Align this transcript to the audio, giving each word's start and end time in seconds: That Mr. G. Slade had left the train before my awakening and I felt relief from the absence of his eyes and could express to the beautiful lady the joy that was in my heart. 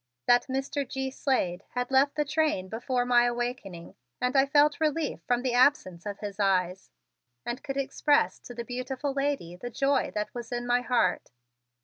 That 0.25 0.47
Mr. 0.47 0.89
G. 0.89 1.11
Slade 1.11 1.63
had 1.75 1.91
left 1.91 2.15
the 2.15 2.25
train 2.25 2.69
before 2.69 3.05
my 3.05 3.25
awakening 3.25 3.93
and 4.19 4.35
I 4.35 4.47
felt 4.47 4.79
relief 4.79 5.21
from 5.27 5.43
the 5.43 5.53
absence 5.53 6.07
of 6.07 6.17
his 6.21 6.39
eyes 6.39 6.89
and 7.45 7.61
could 7.63 7.77
express 7.77 8.39
to 8.47 8.55
the 8.55 8.65
beautiful 8.65 9.13
lady 9.13 9.55
the 9.55 9.69
joy 9.69 10.09
that 10.15 10.33
was 10.33 10.51
in 10.51 10.65
my 10.65 10.81
heart. 10.81 11.29